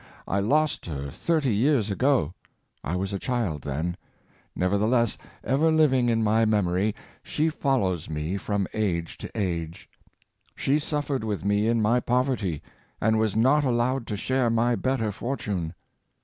I 0.27 0.39
lost 0.39 0.87
her 0.87 1.11
thirty 1.11 1.53
years 1.53 1.91
ago 1.91 2.33
(I 2.83 2.95
was 2.95 3.13
a 3.13 3.19
child 3.19 3.61
then)— 3.61 3.97
nevertheless, 4.55 5.15
ever 5.43 5.71
living 5.71 6.09
in 6.09 6.23
my 6.23 6.43
memory, 6.43 6.95
she 7.21 7.49
follows 7.49 8.09
me 8.09 8.35
from 8.37 8.65
age 8.73 9.15
to 9.19 9.29
age." 9.37 9.87
She 10.55 10.79
suffered 10.79 11.23
with 11.23 11.45
me 11.45 11.67
in 11.67 11.83
my 11.83 11.99
poverty, 11.99 12.63
and 12.99 13.19
was 13.19 13.35
not 13.35 13.63
allowed 13.63 14.07
to 14.07 14.17
share 14.17 14.49
my 14.49 14.75
better 14.75 15.11
fortune. 15.11 15.75